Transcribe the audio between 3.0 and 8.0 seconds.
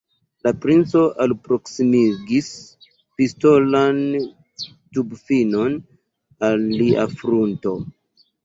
pistolan tubfinon al lia frunto.